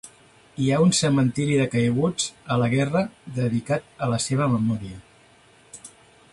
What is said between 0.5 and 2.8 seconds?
Hi ha un cementiri de caiguts a la